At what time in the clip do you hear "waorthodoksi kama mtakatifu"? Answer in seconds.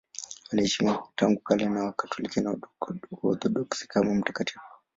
3.21-4.61